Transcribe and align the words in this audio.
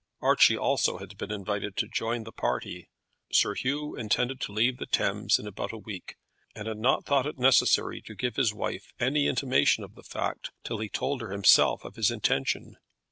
Archie 0.19 0.57
also 0.57 0.97
had 0.97 1.15
been 1.15 1.29
invited 1.29 1.77
to 1.77 1.87
join 1.87 2.23
the 2.23 2.31
party. 2.31 2.89
Sir 3.31 3.53
Hugh 3.53 3.95
intended 3.95 4.41
to 4.41 4.51
leave 4.51 4.77
the 4.77 4.87
Thames 4.87 5.37
in 5.37 5.45
about 5.45 5.71
a 5.71 5.77
week, 5.77 6.15
and 6.55 6.67
had 6.67 6.79
not 6.79 7.05
thought 7.05 7.27
it 7.27 7.37
necessary 7.37 8.01
to 8.07 8.15
give 8.15 8.35
his 8.35 8.51
wife 8.51 8.93
any 8.99 9.27
intimation 9.27 9.83
of 9.83 9.93
the 9.93 10.01
fact, 10.01 10.49
till 10.63 10.79
he 10.79 10.89
told 10.89 11.21
her 11.21 11.29
himself 11.29 11.85
of 11.85 11.97
his 11.97 12.09
intention. 12.09 12.77